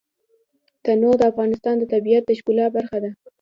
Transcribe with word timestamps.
تنوع 0.83 1.15
د 1.17 1.23
افغانستان 1.31 1.75
د 1.79 1.83
طبیعت 1.93 2.23
د 2.25 2.31
ښکلا 2.39 2.65
برخه 2.77 2.97
ده. 3.03 3.11